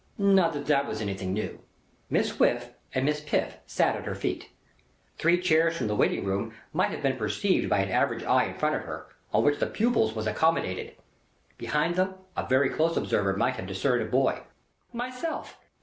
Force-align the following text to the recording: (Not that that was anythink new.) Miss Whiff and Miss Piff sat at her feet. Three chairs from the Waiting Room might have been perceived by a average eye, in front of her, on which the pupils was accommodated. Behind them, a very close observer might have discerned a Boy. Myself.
(Not 0.17 0.53
that 0.53 0.65
that 0.65 0.87
was 0.87 0.99
anythink 0.99 1.33
new.) 1.33 1.59
Miss 2.09 2.39
Whiff 2.39 2.71
and 2.95 3.05
Miss 3.05 3.21
Piff 3.21 3.57
sat 3.67 3.95
at 3.95 4.05
her 4.07 4.15
feet. 4.15 4.49
Three 5.19 5.39
chairs 5.39 5.77
from 5.77 5.85
the 5.85 5.95
Waiting 5.95 6.25
Room 6.25 6.55
might 6.73 6.89
have 6.89 7.03
been 7.03 7.17
perceived 7.17 7.69
by 7.69 7.83
a 7.85 7.91
average 7.91 8.23
eye, 8.23 8.45
in 8.45 8.55
front 8.57 8.73
of 8.75 8.81
her, 8.85 9.05
on 9.31 9.43
which 9.43 9.59
the 9.59 9.67
pupils 9.67 10.15
was 10.15 10.25
accommodated. 10.25 10.95
Behind 11.59 11.93
them, 11.93 12.15
a 12.35 12.47
very 12.47 12.71
close 12.71 12.97
observer 12.97 13.37
might 13.37 13.57
have 13.57 13.67
discerned 13.67 14.01
a 14.01 14.05
Boy. 14.09 14.41
Myself. 14.91 15.59